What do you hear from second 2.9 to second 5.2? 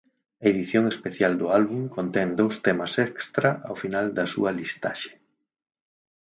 extra ao final da súa listaxe.